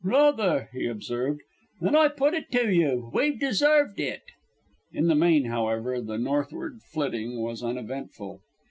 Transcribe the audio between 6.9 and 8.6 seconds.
flitting was uneventful.